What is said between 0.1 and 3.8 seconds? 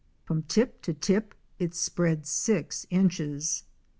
From tip to tip it spreads six inches.